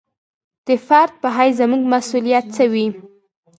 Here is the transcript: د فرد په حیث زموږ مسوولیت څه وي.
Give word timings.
د 0.67 0.69
فرد 0.87 1.13
په 1.21 1.27
حیث 1.35 1.53
زموږ 1.61 1.81
مسوولیت 1.93 2.45
څه 2.55 2.63
وي. 2.73 2.87